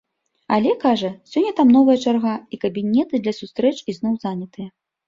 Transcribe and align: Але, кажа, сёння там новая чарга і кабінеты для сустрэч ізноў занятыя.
Але, 0.55 0.71
кажа, 0.83 1.11
сёння 1.33 1.51
там 1.61 1.67
новая 1.77 1.99
чарга 2.07 2.35
і 2.55 2.61
кабінеты 2.67 3.15
для 3.25 3.39
сустрэч 3.43 3.77
ізноў 3.97 4.23
занятыя. 4.27 4.67